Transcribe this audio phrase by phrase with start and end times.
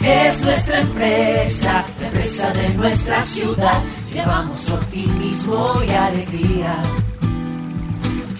[0.00, 3.80] es nuestra empresa, la empresa de nuestra ciudad.
[4.12, 6.76] Llevamos optimismo y alegría.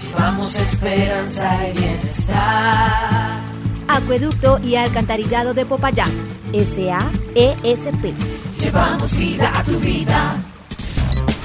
[0.02, 3.40] Llevamos esperanza y bienestar.
[3.88, 6.10] Acueducto y Alcantarillado de Popayán,
[6.52, 8.14] SAESP.
[8.60, 10.36] Llevamos vida a tu vida.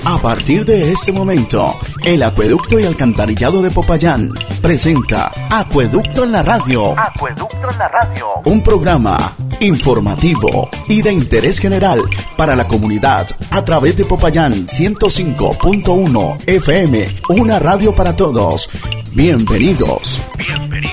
[0.04, 4.32] A partir de este momento, el Acueducto y Alcantarillado de Popayán
[4.62, 7.00] presenta Acueducto en la Radio.
[7.00, 8.28] Acueducto en la Radio.
[8.46, 12.00] Un programa informativo y de interés general
[12.36, 18.70] para la comunidad a través de Popayán 105.1 FM, una radio para todos.
[19.14, 20.22] Bienvenidos.
[20.38, 20.92] Bienvenidos.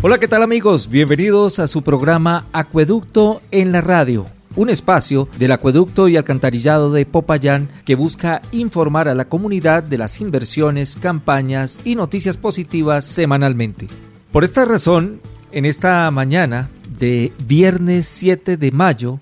[0.00, 0.88] Hola, ¿qué tal amigos?
[0.88, 7.06] Bienvenidos a su programa Acueducto en la Radio un espacio del acueducto y alcantarillado de
[7.06, 13.86] Popayán que busca informar a la comunidad de las inversiones, campañas y noticias positivas semanalmente.
[14.32, 15.20] Por esta razón,
[15.52, 19.20] en esta mañana de viernes 7 de mayo,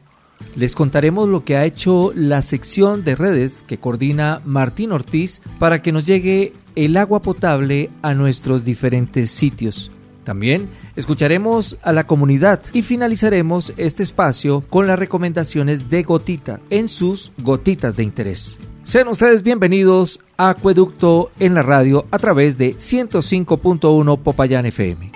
[0.55, 5.83] les contaremos lo que ha hecho la sección de redes que coordina Martín Ortiz para
[5.83, 9.91] que nos llegue el agua potable a nuestros diferentes sitios.
[10.25, 16.89] También escucharemos a la comunidad y finalizaremos este espacio con las recomendaciones de Gotita en
[16.89, 18.59] sus gotitas de interés.
[18.83, 25.13] Sean ustedes bienvenidos a Acueducto en la radio a través de 105.1 Popayán FM.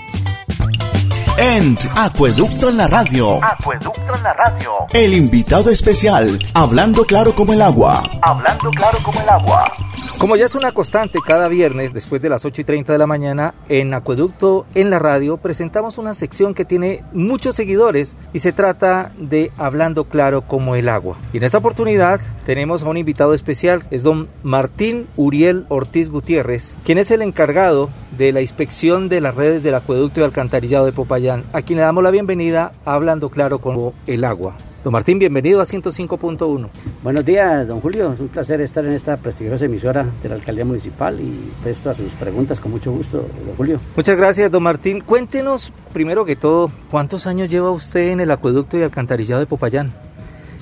[1.42, 3.42] En Acueducto en la radio.
[3.42, 4.72] Acueducto en la Radio.
[4.92, 8.02] El invitado especial, hablando claro como el agua.
[8.20, 9.72] Hablando claro como el agua.
[10.18, 13.06] Como ya es una constante, cada viernes después de las 8 y 30 de la
[13.06, 18.52] mañana, en Acueducto en la radio presentamos una sección que tiene muchos seguidores y se
[18.52, 21.16] trata de Hablando claro como el agua.
[21.32, 26.76] Y en esta oportunidad tenemos a un invitado especial, es don Martín Uriel Ortiz Gutiérrez,
[26.84, 30.92] quien es el encargado de la inspección de las redes del acueducto y alcantarillado de
[30.92, 34.56] Popayán, a quien le damos la bienvenida a Hablando claro como el agua.
[34.82, 36.68] Don Martín, bienvenido a 105.1.
[37.04, 38.12] Buenos días, don Julio.
[38.12, 41.94] Es un placer estar en esta prestigiosa emisora de la Alcaldía Municipal y presto a
[41.94, 43.78] sus preguntas con mucho gusto, don Julio.
[43.94, 45.02] Muchas gracias, don Martín.
[45.02, 49.92] Cuéntenos, primero que todo, ¿cuántos años lleva usted en el acueducto y alcantarillado de Popayán?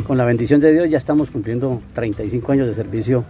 [0.07, 3.25] Con la bendición de Dios ya estamos cumpliendo 35 años de servicio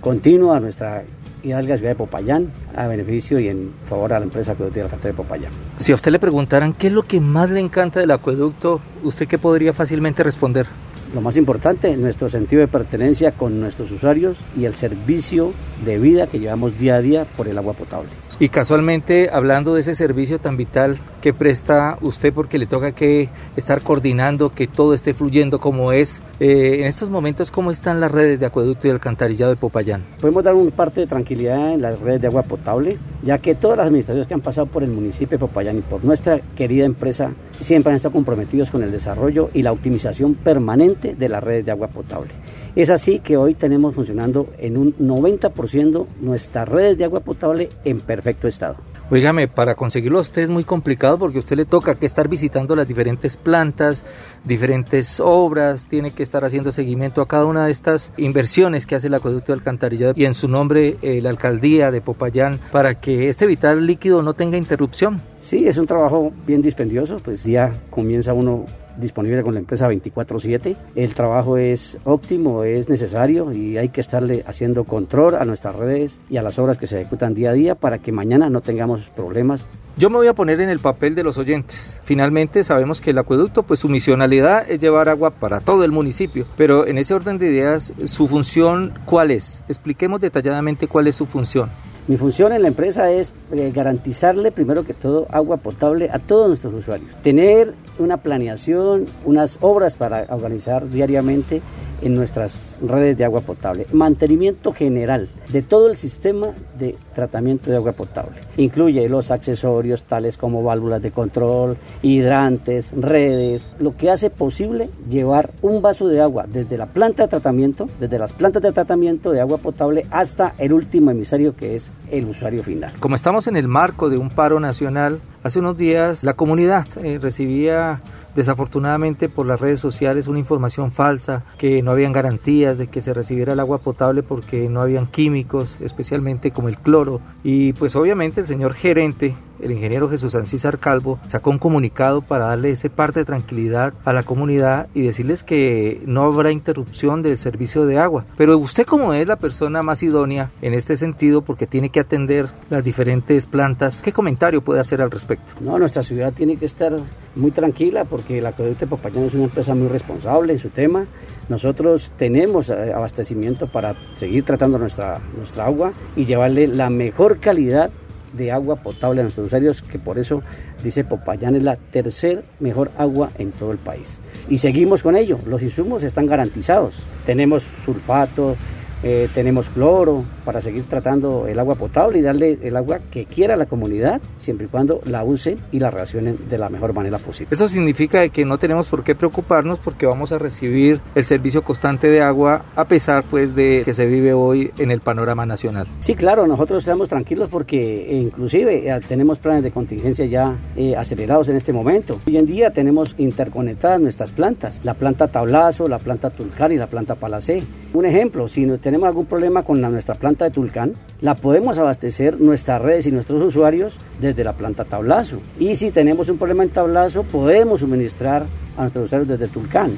[0.00, 1.02] continuo a nuestra
[1.46, 5.12] hidalga ciudad de Popayán, a beneficio y en favor a la empresa Acueducto y Alcantara
[5.12, 5.52] de Popayán.
[5.76, 9.28] Si a usted le preguntaran qué es lo que más le encanta del acueducto, ¿usted
[9.28, 10.66] qué podría fácilmente responder?
[11.14, 15.52] Lo más importante, nuestro sentido de pertenencia con nuestros usuarios y el servicio
[15.84, 18.10] de vida que llevamos día a día por el agua potable.
[18.38, 23.30] Y casualmente, hablando de ese servicio tan vital que presta usted porque le toca que
[23.56, 28.10] estar coordinando que todo esté fluyendo como es, eh, en estos momentos, ¿cómo están las
[28.10, 30.04] redes de acueducto y alcantarillado de Popayán?
[30.20, 33.78] Podemos dar un parte de tranquilidad en las redes de agua potable, ya que todas
[33.78, 37.30] las administraciones que han pasado por el municipio de Popayán y por nuestra querida empresa
[37.60, 41.72] siempre han estado comprometidos con el desarrollo y la optimización permanente de las redes de
[41.72, 42.30] agua potable.
[42.74, 48.00] Es así que hoy tenemos funcionando en un 90% nuestras redes de agua potable en
[48.00, 48.76] perfecto estado.
[49.08, 52.26] Oígame, para conseguirlo a usted es muy complicado porque a usted le toca que estar
[52.26, 54.04] visitando las diferentes plantas,
[54.42, 59.06] diferentes obras, tiene que estar haciendo seguimiento a cada una de estas inversiones que hace
[59.06, 63.28] el acueducto de alcantarillado y en su nombre eh, la alcaldía de Popayán para que
[63.28, 65.22] este vital líquido no tenga interrupción.
[65.38, 68.64] Sí, es un trabajo bien dispendioso, pues ya comienza uno
[68.98, 70.76] disponible con la empresa 24/7.
[70.94, 76.20] El trabajo es óptimo, es necesario y hay que estarle haciendo control a nuestras redes
[76.30, 79.10] y a las obras que se ejecutan día a día para que mañana no tengamos
[79.10, 79.66] problemas.
[79.98, 82.02] Yo me voy a poner en el papel de los oyentes.
[82.04, 86.46] Finalmente sabemos que el acueducto, pues su misionalidad es llevar agua para todo el municipio,
[86.56, 89.64] pero en ese orden de ideas, su función, ¿cuál es?
[89.68, 91.70] Expliquemos detalladamente cuál es su función.
[92.08, 96.46] Mi función en la empresa es eh, garantizarle primero que todo agua potable a todos
[96.46, 97.10] nuestros usuarios.
[97.22, 101.62] Tener una planeación, unas obras para organizar diariamente
[102.02, 103.86] en nuestras redes de agua potable.
[103.92, 106.48] Mantenimiento general de todo el sistema
[106.78, 108.36] de tratamiento de agua potable.
[108.56, 115.50] Incluye los accesorios tales como válvulas de control, hidrantes, redes, lo que hace posible llevar
[115.62, 119.40] un vaso de agua desde la planta de tratamiento, desde las plantas de tratamiento de
[119.40, 122.92] agua potable hasta el último emisario que es el usuario final.
[123.00, 127.18] Como estamos en el marco de un paro nacional, hace unos días la comunidad eh,
[127.20, 128.00] recibía
[128.36, 133.14] desafortunadamente por las redes sociales una información falsa, que no habían garantías de que se
[133.14, 137.20] recibiera el agua potable porque no habían químicos, especialmente como el cloro.
[137.42, 142.46] Y pues obviamente el señor gerente el ingeniero Jesús Ancísar Calvo sacó un comunicado para
[142.46, 147.38] darle ese parte de tranquilidad a la comunidad y decirles que no habrá interrupción del
[147.38, 148.24] servicio de agua.
[148.36, 152.48] Pero usted como es la persona más idónea en este sentido porque tiene que atender
[152.70, 155.54] las diferentes plantas, ¿qué comentario puede hacer al respecto?
[155.60, 156.92] No, nuestra ciudad tiene que estar
[157.36, 161.06] muy tranquila porque el acueducto de Popayán es una empresa muy responsable en su tema.
[161.48, 167.90] Nosotros tenemos eh, abastecimiento para seguir tratando nuestra, nuestra agua y llevarle la mejor calidad
[168.32, 170.42] de agua potable a nuestros usuarios, que por eso
[170.82, 174.18] dice Popayán es la tercer mejor agua en todo el país.
[174.48, 177.02] Y seguimos con ello, los insumos están garantizados.
[177.24, 178.56] Tenemos sulfato,
[179.02, 183.56] eh, tenemos cloro para seguir tratando el agua potable y darle el agua que quiera
[183.56, 187.48] la comunidad, siempre y cuando la use y la relacionen de la mejor manera posible.
[187.50, 192.08] Eso significa que no tenemos por qué preocuparnos porque vamos a recibir el servicio constante
[192.08, 195.88] de agua a pesar pues de que se vive hoy en el panorama nacional.
[195.98, 200.56] Sí, claro, nosotros estamos tranquilos porque eh, inclusive eh, tenemos planes de contingencia ya
[200.96, 202.20] acelerados en este momento.
[202.26, 206.86] Hoy en día tenemos interconectadas nuestras plantas, la planta Tablazo, la planta Tulcar y la
[206.86, 207.64] planta Palacé.
[207.92, 212.40] Un ejemplo, si no tenemos algún problema con nuestra planta de Tulcán, la podemos abastecer
[212.40, 215.40] nuestras redes y nuestros usuarios desde la planta Tablazo.
[215.58, 218.46] Y si tenemos un problema en Tablazo, podemos suministrar
[218.76, 219.92] a nuestros usuarios desde Tulcán.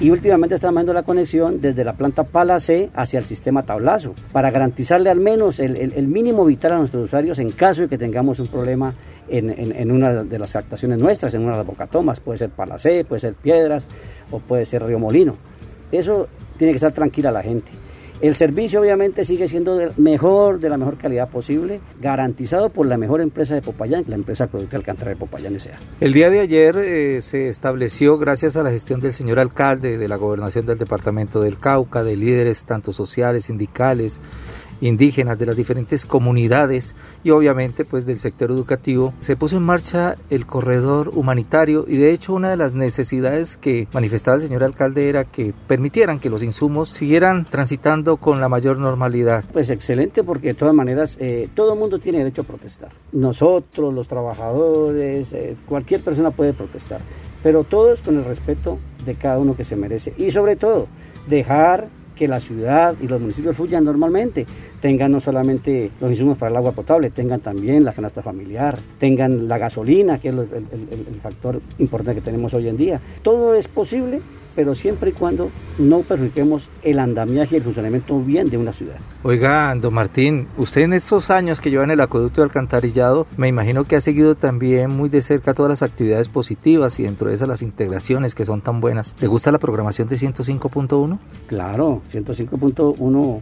[0.00, 4.50] Y últimamente estamos haciendo la conexión desde la planta Palacé hacia el sistema Tablazo, para
[4.50, 8.48] garantizarle al menos el, mínimo vital a nuestros usuarios en caso de que tengamos un
[8.48, 8.94] problema
[9.28, 12.18] en, una de las captaciones nuestras, en una de las bocatomas.
[12.18, 13.86] Puede ser Palacé, puede ser Piedras
[14.32, 15.36] o puede ser Río Molino.
[15.92, 16.26] Eso
[16.56, 17.70] tiene que estar tranquila la gente.
[18.20, 22.96] El servicio obviamente sigue siendo del mejor, de la mejor calidad posible, garantizado por la
[22.96, 25.78] mejor empresa de Popayán, la empresa Producto Alcántara de Popayán S.A.
[26.00, 30.08] El día de ayer eh, se estableció, gracias a la gestión del señor alcalde de
[30.08, 34.20] la gobernación del departamento del Cauca, de líderes tanto sociales, sindicales,
[34.80, 40.16] indígenas de las diferentes comunidades y obviamente pues del sector educativo, se puso en marcha
[40.30, 45.08] el corredor humanitario y de hecho una de las necesidades que manifestaba el señor alcalde
[45.08, 49.44] era que permitieran que los insumos siguieran transitando con la mayor normalidad.
[49.52, 52.90] Pues excelente porque de todas maneras eh, todo el mundo tiene derecho a protestar.
[53.12, 57.00] Nosotros, los trabajadores, eh, cualquier persona puede protestar,
[57.42, 60.86] pero todos con el respeto de cada uno que se merece y sobre todo
[61.26, 64.46] dejar que la ciudad y los municipios fluyan normalmente,
[64.80, 69.48] tengan no solamente los insumos para el agua potable, tengan también la canasta familiar, tengan
[69.48, 70.46] la gasolina, que es el,
[71.08, 73.00] el factor importante que tenemos hoy en día.
[73.22, 74.20] Todo es posible
[74.54, 78.96] pero siempre y cuando no perjudiquemos el andamiaje y el funcionamiento bien de una ciudad.
[79.22, 83.48] Oiga, don Martín, usted en estos años que lleva en el acueducto de alcantarillado, me
[83.48, 87.34] imagino que ha seguido también muy de cerca todas las actividades positivas y dentro de
[87.34, 89.14] esas las integraciones que son tan buenas.
[89.20, 91.18] ¿Le gusta la programación de 105.1?
[91.46, 93.40] Claro, 105.1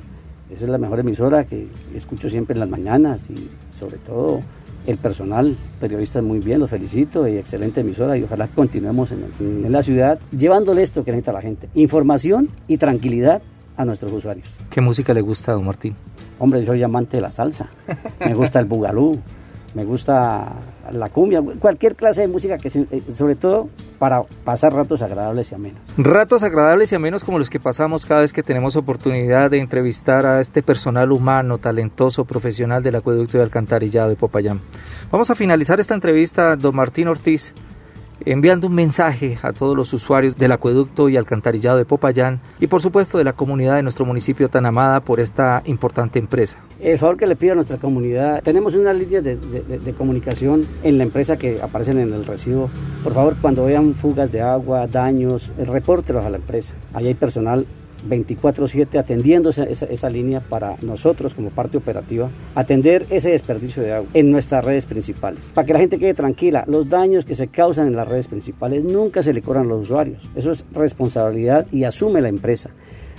[0.53, 4.43] esa es la mejor emisora que escucho siempre en las mañanas y sobre todo
[4.87, 9.83] el personal periodista muy bien, los felicito y excelente emisora y ojalá continuemos en, la
[9.83, 13.43] ciudad llevándole esto que necesita la gente, información y tranquilidad
[13.77, 14.49] a nuestros usuarios.
[14.71, 15.95] ¿Qué música le gusta, don Martín?
[16.39, 17.71] Hombre, yo soy amante de la salsa,
[18.21, 19.19] me gusta el bugalú,
[19.75, 20.53] me gusta
[20.91, 25.55] la cumbia, cualquier clase de música que eh, sobre todo para pasar ratos agradables y
[25.55, 25.81] amenos.
[25.97, 30.27] Ratos agradables y amenos como los que pasamos cada vez que tenemos oportunidad de entrevistar
[30.27, 34.61] a este personal humano, talentoso, profesional del acueducto de alcantarillado de Popayán.
[35.11, 37.55] Vamos a finalizar esta entrevista, don Martín Ortiz,
[38.25, 42.83] enviando un mensaje a todos los usuarios del acueducto y alcantarillado de Popayán y por
[42.83, 46.59] supuesto de la comunidad de nuestro municipio tan amada por esta importante empresa.
[46.81, 49.39] El favor que le pido a nuestra comunidad, tenemos una línea de,
[49.97, 52.71] comunicación en la empresa que aparecen en el recibo.
[53.05, 56.75] Por favor, cuando vean fugas de agua, daños, repórtelos a la empresa.
[56.95, 57.67] Ahí hay personal
[58.09, 64.09] 24/7 atendiendo esa, esa, línea para nosotros como parte operativa, atender ese desperdicio de agua
[64.15, 65.53] en nuestras redes principales.
[65.55, 68.85] Para que la gente quede tranquila, los daños que se causan en las redes principales
[68.85, 70.29] nunca se le cobran a los usuarios.
[70.35, 72.71] Eso es responsabilidad y asume la empresa.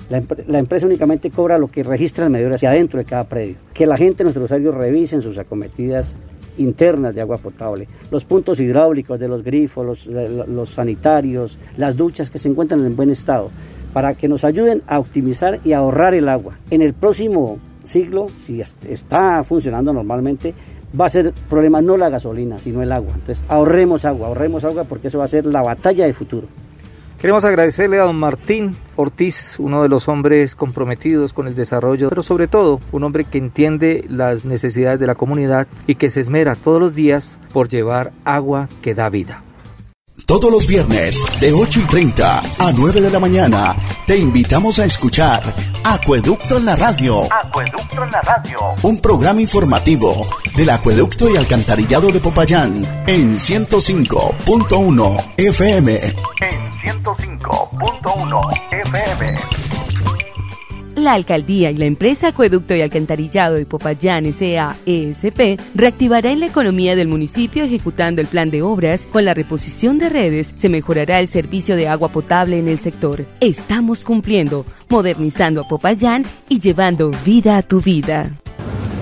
[0.09, 3.55] La, empresa únicamente cobra lo que registra el medidor hacia adentro de cada predio.
[3.73, 6.17] Que la gente, nuestros usuarios, revisen sus acometidas
[6.57, 12.29] internas de agua potable, los puntos hidráulicos de los grifos, los, los sanitarios, las duchas
[12.29, 13.49] que se encuentran en buen estado
[13.93, 16.55] para que nos ayuden a optimizar y ahorrar el agua.
[16.71, 20.53] En el próximo siglo, si está funcionando normalmente,
[20.99, 23.13] va a ser problema no la gasolina, sino el agua.
[23.15, 26.47] Entonces ahorremos agua, ahorremos agua porque eso va a ser la batalla del futuro.
[27.19, 32.21] Queremos agradecerle a don Martín Ortiz, uno de los hombres comprometidos con el desarrollo, pero
[32.21, 36.55] sobre todo un hombre que entiende las necesidades de la comunidad y que se esmera
[36.55, 39.41] todos los días por llevar agua que da vida.
[40.25, 43.75] Todos los viernes de 8 y 30 a 9 de la mañana
[44.07, 45.53] te invitamos a escuchar
[45.83, 47.23] Acueducto en la Radio.
[47.31, 48.57] Acueducto en la Radio.
[48.83, 50.25] Un programa informativo
[50.55, 55.95] del Acueducto y Alcantarillado de Popayán en 105.1 FM.
[55.95, 59.39] En 105.1 FM.
[60.95, 65.57] La alcaldía y la empresa Acueducto y Alcantarillado de Popayán S.A.E.S.P.
[65.73, 69.07] reactivará en la economía del municipio ejecutando el plan de obras.
[69.11, 73.25] Con la reposición de redes se mejorará el servicio de agua potable en el sector.
[73.39, 78.42] Estamos cumpliendo, modernizando a Popayán y llevando vida a tu vida.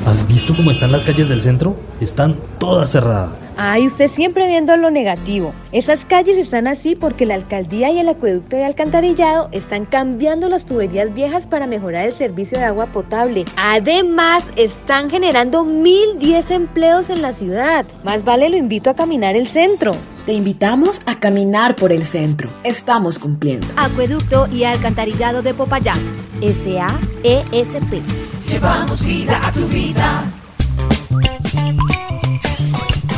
[0.05, 1.75] ¿Has visto cómo están las calles del centro?
[1.99, 3.39] Están todas cerradas.
[3.55, 5.53] Ay, usted siempre viendo lo negativo.
[5.71, 10.65] Esas calles están así porque la alcaldía y el acueducto de alcantarillado están cambiando las
[10.65, 13.45] tuberías viejas para mejorar el servicio de agua potable.
[13.55, 17.85] Además, están generando 1010 empleos en la ciudad.
[18.03, 19.95] Más vale lo invito a caminar el centro.
[20.25, 22.51] Te invitamos a caminar por el centro.
[22.63, 23.65] Estamos cumpliendo.
[23.75, 25.99] Acueducto y alcantarillado de Popayán.
[26.41, 28.01] S.A.E.S.P.
[28.47, 30.31] Llevamos vida a tu vida.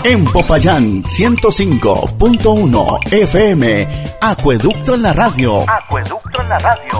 [0.05, 3.87] En Popayán 105.1 FM,
[4.21, 5.63] Acueducto en la radio.
[5.69, 6.99] Acueducto en la radio.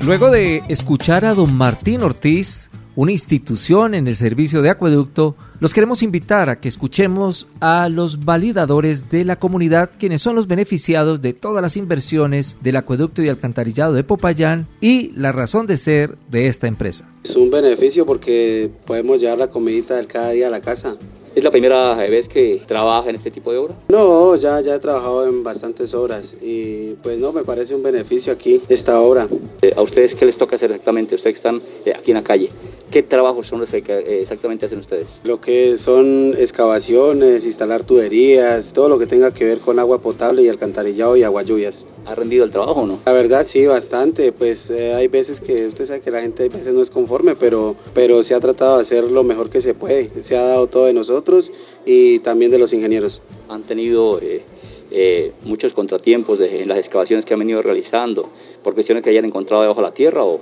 [0.00, 5.74] Luego de escuchar a don Martín Ortiz, una institución en el servicio de acueducto, los
[5.74, 11.20] queremos invitar a que escuchemos a los validadores de la comunidad, quienes son los beneficiados
[11.20, 16.16] de todas las inversiones del acueducto y alcantarillado de Popayán y la razón de ser
[16.30, 17.08] de esta empresa.
[17.24, 20.96] Es un beneficio porque podemos llevar la comidita del cada día a la casa.
[21.32, 23.74] ¿Es la primera vez que trabaja en este tipo de obra?
[23.88, 28.32] No, ya, ya he trabajado en bastantes obras y pues no, me parece un beneficio
[28.32, 29.28] aquí esta obra.
[29.62, 31.14] Eh, ¿A ustedes qué les toca hacer exactamente?
[31.14, 32.50] Ustedes que están eh, aquí en la calle.
[32.90, 35.20] ¿Qué trabajos son los que eh, exactamente hacen ustedes?
[35.22, 40.42] Lo que son excavaciones, instalar tuberías, todo lo que tenga que ver con agua potable
[40.42, 41.86] y alcantarillado y agua lluvias.
[42.04, 42.98] ¿Ha rendido el trabajo o no?
[43.06, 44.32] La verdad sí, bastante.
[44.32, 47.36] Pues eh, hay veces que usted sabe que la gente a veces no es conforme,
[47.36, 50.10] pero, pero se ha tratado de hacer lo mejor que se puede.
[50.24, 51.52] Se ha dado todo de nosotros
[51.86, 53.22] y también de los ingenieros.
[53.48, 54.42] ¿Han tenido eh,
[54.90, 58.28] eh, muchos contratiempos de, en las excavaciones que han venido realizando
[58.64, 60.40] por cuestiones que hayan encontrado debajo de la tierra o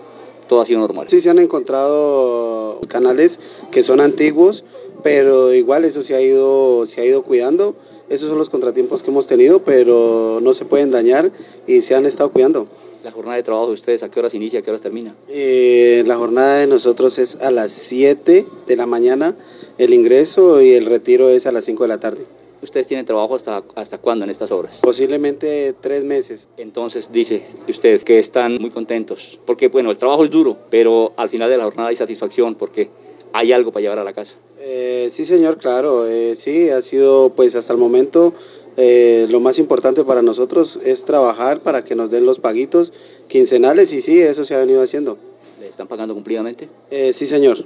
[0.49, 1.09] todo ha sido normal?
[1.09, 3.39] Sí, se han encontrado canales
[3.71, 4.65] que son antiguos,
[5.03, 7.77] pero igual eso se ha ido, se ha ido cuidando.
[8.09, 11.31] Esos son los contratiempos que hemos tenido, pero no se pueden dañar
[11.67, 12.67] y se han estado cuidando.
[13.05, 15.15] ¿La jornada de trabajo de ustedes a qué horas inicia, a qué horas termina?
[15.29, 19.37] Eh, la jornada de nosotros es a las 7 de la mañana
[19.79, 22.38] el ingreso y el retiro es a las 5 de la tarde.
[22.61, 24.81] ¿Ustedes tienen trabajo hasta, hasta cuándo en estas obras?
[24.83, 26.49] Posiblemente tres meses.
[26.57, 31.29] Entonces dice usted que están muy contentos, porque bueno, el trabajo es duro, pero al
[31.29, 32.91] final de la jornada hay satisfacción porque
[33.33, 34.35] hay algo para llevar a la casa.
[34.61, 38.35] Eh, sí, señor, claro, eh, sí, ha sido pues hasta el momento
[38.77, 42.93] eh, lo más importante para nosotros es trabajar para que nos den los paguitos
[43.29, 45.17] quincenales y sí, eso se ha venido haciendo.
[45.61, 46.69] ¿Le están pagando cumplidamente?
[46.91, 47.65] Sí, señor.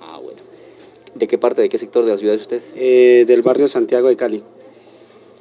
[0.00, 0.18] Ah.
[1.14, 2.60] ¿De qué parte, de qué sector de la ciudad es usted?
[2.74, 4.42] Eh, del barrio Santiago de Cali.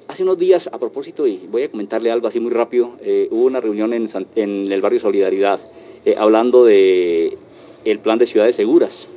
[0.08, 3.46] Hace unos días, a propósito, y voy a comentarle algo así muy rápido, eh, hubo
[3.46, 5.60] una reunión en, San- en el barrio Solidaridad,
[6.06, 7.38] eh, hablando de
[7.86, 9.08] el plan de ciudades seguras,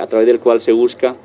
[0.00, 1.16] a través del cual se busca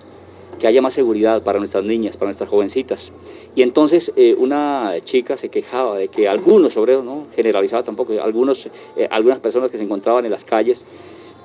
[0.60, 3.12] que haya más seguridad para nuestras niñas, para nuestras jovencitas.
[3.56, 8.68] Y entonces eh, una chica se quejaba de que algunos obreros, no generalizaba tampoco, algunos,
[8.96, 10.86] eh, algunas personas que se encontraban en las calles,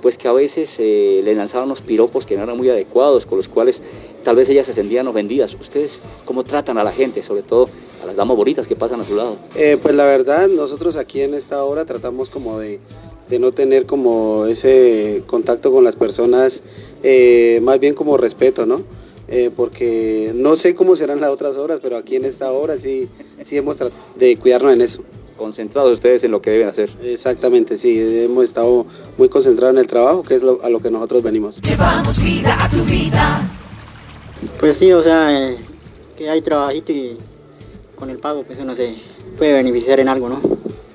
[0.02, 3.38] pues que a veces eh, le lanzaban unos piropos que no eran muy adecuados, con
[3.38, 3.82] los cuales
[4.24, 5.54] tal vez ellas se sentían ofendidas.
[5.54, 7.68] ¿Ustedes cómo tratan a la gente, sobre todo
[8.02, 9.38] a las damas bonitas que pasan a su lado?
[9.54, 12.80] Eh, pues la verdad, nosotros aquí en esta obra tratamos como de,
[13.28, 16.62] de no tener como ese contacto con las personas,
[17.02, 18.82] eh, más bien como respeto, ¿no?
[19.28, 23.08] Eh, porque no sé cómo serán las otras obras, pero aquí en esta obra sí,
[23.42, 25.02] sí hemos tratado de cuidarnos en eso.
[25.36, 26.90] Concentrados ustedes en lo que deben hacer.
[27.02, 28.86] Exactamente, sí, hemos estado
[29.18, 31.60] muy concentrados en el trabajo, que es lo- a lo que nosotros venimos.
[31.60, 33.40] Llevamos vida a tu vida.
[34.58, 35.56] Pues sí, o sea, eh,
[36.16, 37.16] que hay trabajito y
[37.96, 38.94] con el pago pues uno se
[39.36, 40.40] puede beneficiar en algo, ¿no?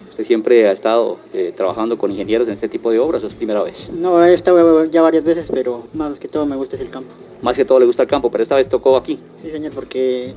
[0.10, 3.34] Usted siempre ha estado eh, trabajando con ingenieros en este tipo de obras, ¿o es
[3.34, 3.90] primera vez?
[3.92, 7.12] No, he estado ya varias veces, pero más que todo me gusta es el campo.
[7.42, 9.20] Más que todo le gusta el campo, pero esta vez tocó aquí.
[9.42, 10.34] Sí, señor, porque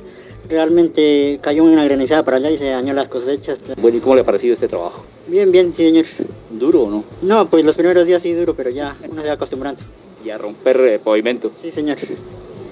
[0.49, 3.59] realmente cayó una granizada para allá y se dañó las cosechas.
[3.81, 5.03] Bueno, ¿y cómo le ha parecido este trabajo?
[5.27, 6.05] Bien, bien, sí, señor.
[6.51, 7.03] ¿Duro o no?
[7.21, 9.81] No, pues los primeros días sí duro, pero ya uno se va acostumbrando.
[10.23, 11.51] Y a romper eh, pavimento.
[11.61, 11.97] Sí, señor.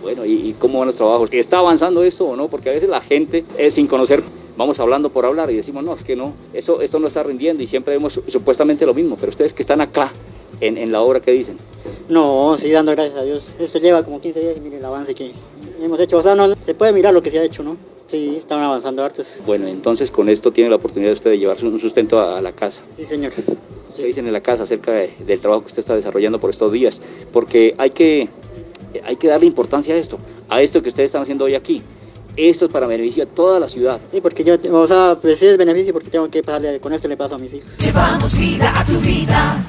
[0.01, 1.29] Bueno, ¿y, y cómo van los trabajos?
[1.31, 2.47] ¿Está avanzando esto o no?
[2.49, 4.21] Porque a veces la gente es sin conocer,
[4.57, 7.63] vamos hablando por hablar y decimos, no, es que no, eso, esto no está rindiendo
[7.63, 10.11] y siempre vemos su- supuestamente lo mismo, pero ustedes que están acá
[10.59, 11.57] en, en la obra, ¿qué dicen?
[12.09, 13.43] No, sí, dando gracias a Dios.
[13.59, 15.31] Esto lleva como 15 días y mire el avance que
[15.85, 16.17] hemos hecho.
[16.17, 17.77] O sea, no, se puede mirar lo que se ha hecho, ¿no?
[18.09, 19.27] Sí, están avanzando hartos.
[19.45, 22.51] Bueno, entonces con esto tiene la oportunidad usted de llevarse un sustento a, a la
[22.51, 22.81] casa.
[22.95, 23.31] Sí, señor.
[23.95, 26.71] ¿Qué dicen en la casa acerca de- del trabajo que usted está desarrollando por estos
[26.71, 27.01] días?
[27.31, 28.27] Porque hay que,
[29.03, 31.81] hay que darle importancia a esto, a esto que ustedes están haciendo hoy aquí.
[32.35, 33.99] Esto es para beneficio de toda la ciudad.
[34.11, 37.07] Sí, porque yo, o sea, pues sí es beneficio porque tengo que pasarle, con esto
[37.07, 37.69] le paso a mis hijos.
[37.77, 39.63] Llevamos vida a tu vida.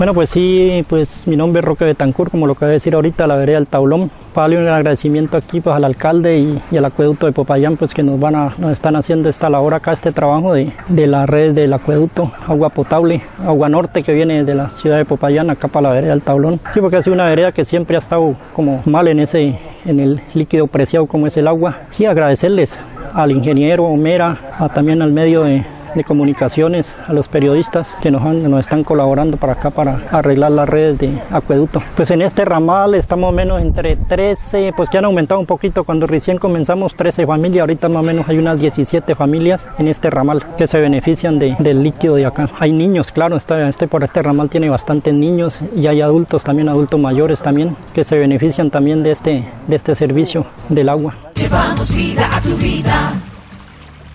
[0.00, 2.94] Bueno, pues sí, pues mi nombre es Roque Betancourt, como lo que voy a decir
[2.94, 4.10] ahorita, la vereda del Taulón.
[4.34, 8.02] Vale un agradecimiento aquí pues, al alcalde y, y, al acueducto de Popayán, pues que
[8.02, 11.52] nos van a, nos están haciendo esta labor acá, este trabajo de, de la red
[11.52, 15.88] del acueducto, agua potable, agua norte que viene de la ciudad de Popayán acá para
[15.88, 16.60] la vereda del Taulón.
[16.72, 20.00] Sí, porque ha sido una vereda que siempre ha estado como mal en ese, en
[20.00, 21.76] el líquido preciado como es el agua.
[21.90, 22.80] Sí, agradecerles
[23.12, 25.62] al ingeniero Omera, a, también al medio de
[25.94, 30.52] de comunicaciones, a los periodistas que nos, han, nos están colaborando para acá para arreglar
[30.52, 31.82] las redes de acueducto.
[31.96, 35.84] Pues en este ramal estamos menos entre 13, pues que han aumentado un poquito.
[35.84, 40.10] Cuando recién comenzamos 13 familias, ahorita más o menos hay unas 17 familias en este
[40.10, 42.48] ramal que se benefician de, del líquido de acá.
[42.58, 46.68] Hay niños, claro, este, este, por este ramal tiene bastantes niños y hay adultos también,
[46.68, 51.14] adultos mayores también, que se benefician también de este, de este servicio del agua.
[51.34, 53.29] Llevamos vida a tu vida.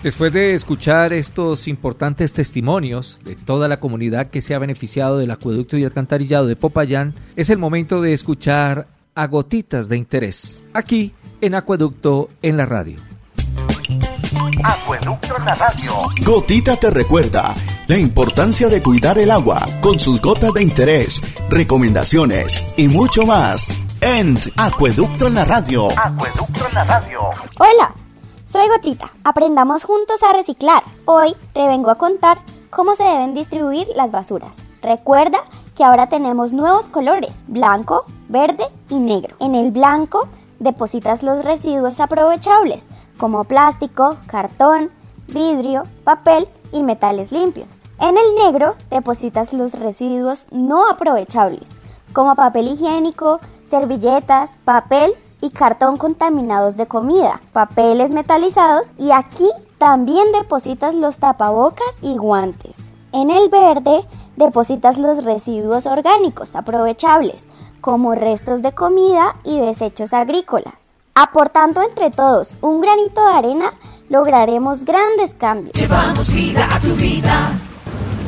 [0.06, 5.32] Después de escuchar estos importantes testimonios de toda la comunidad que se ha beneficiado del
[5.32, 8.86] acueducto y alcantarillado de Popayán, es el momento de escuchar
[9.16, 13.00] a Gotitas de Interés, aquí en Acueducto en la radio.
[14.62, 15.90] Acueducto en la radio.
[16.24, 17.52] Gotita te recuerda
[17.88, 21.20] la importancia de cuidar el agua con sus gotas de interés,
[21.50, 25.88] recomendaciones y mucho más en Acueducto en la radio.
[25.98, 27.20] Acueducto en la radio.
[27.58, 28.05] Hola.
[28.48, 30.84] Soy Gotita, aprendamos juntos a reciclar.
[31.04, 32.38] Hoy te vengo a contar
[32.70, 34.58] cómo se deben distribuir las basuras.
[34.82, 35.38] Recuerda
[35.74, 39.34] que ahora tenemos nuevos colores, blanco, verde y negro.
[39.40, 40.28] En el blanco
[40.60, 42.86] depositas los residuos aprovechables,
[43.18, 44.92] como plástico, cartón,
[45.26, 47.82] vidrio, papel y metales limpios.
[47.98, 51.68] En el negro depositas los residuos no aprovechables,
[52.12, 60.32] como papel higiénico, servilletas, papel y cartón contaminados de comida, papeles metalizados y aquí también
[60.32, 62.76] depositas los tapabocas y guantes.
[63.12, 67.46] En el verde depositas los residuos orgánicos aprovechables,
[67.80, 70.92] como restos de comida y desechos agrícolas.
[71.14, 73.72] Aportando entre todos un granito de arena,
[74.08, 75.72] lograremos grandes cambios.
[75.72, 77.52] Llevamos vida a tu vida.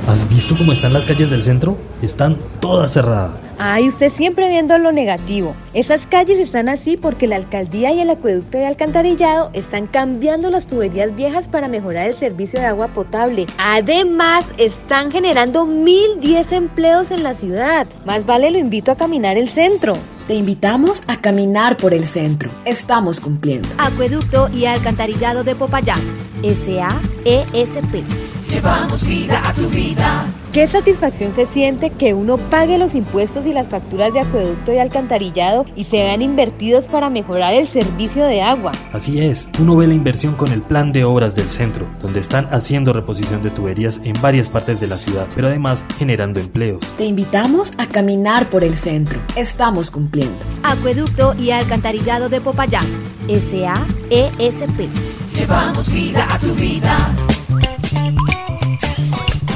[0.08, 1.76] ¿Has visto cómo están las calles del centro?
[2.00, 3.44] Están todas cerradas.
[3.58, 5.54] Ay, usted siempre viendo lo negativo.
[5.74, 10.66] Esas calles están así porque la alcaldía y el acueducto de alcantarillado están cambiando las
[10.66, 13.44] tuberías viejas para mejorar el servicio de agua potable.
[13.58, 17.86] Además, están generando 1010 empleos en la ciudad.
[18.06, 19.94] Más vale lo invito a caminar el centro.
[20.26, 22.50] Te invitamos a caminar por el centro.
[22.64, 23.68] Estamos cumpliendo.
[23.76, 26.00] Acueducto y alcantarillado de Popayán.
[26.42, 28.04] SAESP.
[28.48, 30.26] Llevamos vida a tu vida.
[30.52, 34.78] Qué satisfacción se siente que uno pague los impuestos y las facturas de acueducto y
[34.78, 38.72] alcantarillado y se vean invertidos para mejorar el servicio de agua.
[38.92, 42.48] Así es, uno ve la inversión con el plan de obras del centro, donde están
[42.50, 46.80] haciendo reposición de tuberías en varias partes de la ciudad, pero además generando empleos.
[46.96, 49.20] Te invitamos a caminar por el centro.
[49.36, 50.38] Estamos cumpliendo.
[50.62, 52.86] Acueducto y alcantarillado de Popayán.
[53.28, 54.88] SAESP.
[55.36, 56.96] Llevamos vida a tu vida.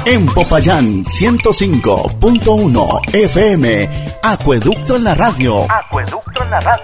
[0.05, 3.89] En Popayán 105.1 FM,
[4.21, 5.65] Acueducto en la radio.
[5.71, 6.83] Acueducto en la radio.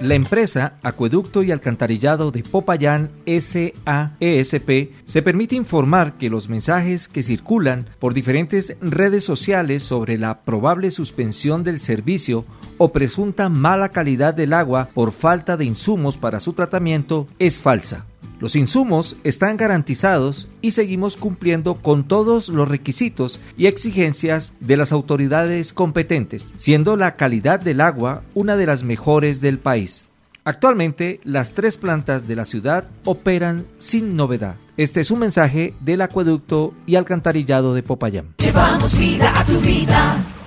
[0.00, 7.22] La empresa Acueducto y Alcantarillado de Popayán SAESP se permite informar que los mensajes que
[7.22, 12.46] circulan por diferentes redes sociales sobre la probable suspensión del servicio
[12.78, 18.06] o presunta mala calidad del agua por falta de insumos para su tratamiento es falsa.
[18.40, 24.92] Los insumos están garantizados y seguimos cumpliendo con todos los requisitos y exigencias de las
[24.92, 30.08] autoridades competentes, siendo la calidad del agua una de las mejores del país.
[30.44, 34.54] Actualmente, las tres plantas de la ciudad operan sin novedad.
[34.76, 38.34] Este es un mensaje del acueducto y alcantarillado de Popayán.
[38.38, 40.37] Llevamos vida a tu vida.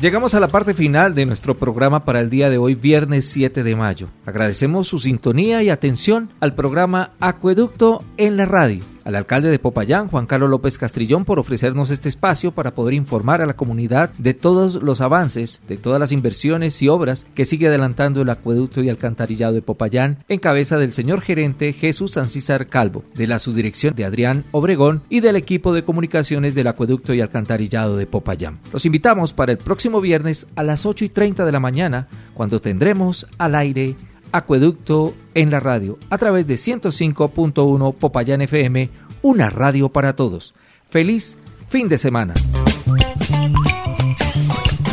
[0.00, 3.62] Llegamos a la parte final de nuestro programa para el día de hoy, viernes 7
[3.62, 4.08] de mayo.
[4.24, 8.82] Agradecemos su sintonía y atención al programa Acueducto en la radio.
[9.04, 13.40] Al alcalde de Popayán, Juan Carlos López Castrillón, por ofrecernos este espacio para poder informar
[13.40, 17.68] a la comunidad de todos los avances, de todas las inversiones y obras que sigue
[17.68, 23.04] adelantando el acueducto y alcantarillado de Popayán, en cabeza del señor gerente Jesús Ancísar Calvo,
[23.14, 27.96] de la subdirección de Adrián Obregón y del equipo de comunicaciones del acueducto y alcantarillado
[27.96, 28.58] de Popayán.
[28.72, 32.60] Los invitamos para el próximo viernes a las 8 y 30 de la mañana, cuando
[32.60, 33.96] tendremos al aire
[34.32, 38.90] Acueducto en la radio, a través de 105.1 Popayán FM,
[39.22, 40.54] una radio para todos.
[40.88, 41.36] Feliz
[41.68, 42.34] fin de semana.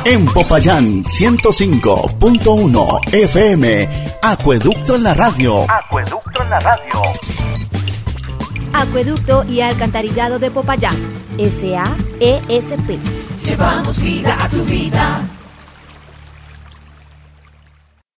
[0.05, 3.89] En Popayán 105.1 FM.
[4.21, 5.69] Acueducto en la radio.
[5.69, 7.01] Acueducto en la radio.
[8.73, 10.97] Acueducto y Alcantarillado de Popayán,
[11.37, 12.97] SAESP.
[13.43, 15.36] Llevamos vida a tu vida